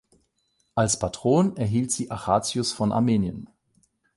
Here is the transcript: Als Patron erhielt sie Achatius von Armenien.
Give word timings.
Als 0.73 0.97
Patron 0.97 1.55
erhielt 1.57 1.91
sie 1.91 2.09
Achatius 2.09 2.71
von 2.71 2.91
Armenien. 2.91 3.47